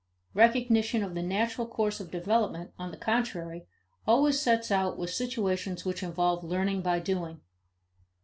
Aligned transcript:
Recognition 0.33 1.03
of 1.03 1.13
the 1.13 1.21
natural 1.21 1.67
course 1.67 1.99
of 1.99 2.09
development, 2.09 2.71
on 2.79 2.89
the 2.89 2.97
contrary, 2.97 3.67
always 4.07 4.39
sets 4.39 4.71
out 4.71 4.97
with 4.97 5.11
situations 5.11 5.85
which 5.85 6.01
involve 6.01 6.43
learning 6.43 6.81
by 6.81 6.97
doing. 6.97 7.41